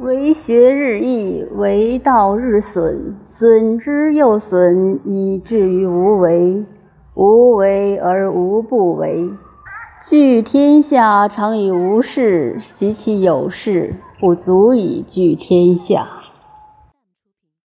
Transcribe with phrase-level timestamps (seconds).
[0.00, 6.64] 为学日益为道日损损之又损以至于无为。
[7.14, 9.28] 无为而无不为。
[10.02, 16.19] 居天下常以无事及其有事不足以居天下。